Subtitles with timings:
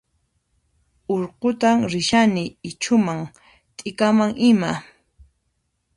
[1.15, 3.21] Urqutan rishani ichhuman
[3.77, 4.71] t'ikaman ima